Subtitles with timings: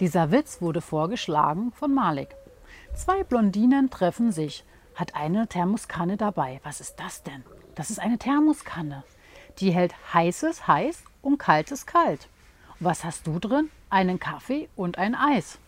[0.00, 2.34] Dieser Witz wurde vorgeschlagen von Malik.
[2.94, 4.64] Zwei Blondinen treffen sich.
[4.96, 6.60] Hat eine Thermoskanne dabei.
[6.64, 7.44] Was ist das denn?
[7.76, 9.04] Das ist eine Thermoskanne.
[9.58, 12.28] Die hält heißes heiß und kaltes kalt.
[12.80, 13.70] Und was hast du drin?
[13.88, 15.58] Einen Kaffee und ein Eis.